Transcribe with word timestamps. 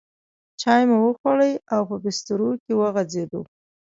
چای 0.61 0.83
مو 0.89 0.97
وخوړې 1.07 1.53
او 1.73 1.81
په 1.89 1.95
بسترو 2.03 2.49
کې 2.63 2.73
وغځېدو. 2.81 3.41